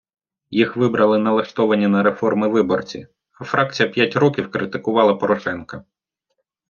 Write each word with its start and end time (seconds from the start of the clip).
Їх 0.49 0.75
вибрали 0.75 1.17
налаштовані 1.19 1.87
на 1.87 2.03
реформи 2.03 2.47
виборці, 2.47 3.07
а 3.39 3.43
фракція 3.43 3.89
п’ять 3.89 4.15
років 4.15 4.51
критикувала 4.51 5.13
Порошенка. 5.15 5.83